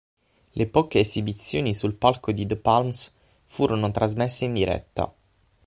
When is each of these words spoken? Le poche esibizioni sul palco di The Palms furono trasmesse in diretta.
Le 0.55 0.65
poche 0.65 0.97
esibizioni 0.99 1.75
sul 1.75 1.93
palco 1.93 2.31
di 2.31 2.47
The 2.47 2.55
Palms 2.57 3.13
furono 3.45 3.91
trasmesse 3.91 4.45
in 4.45 4.53
diretta. 4.53 5.13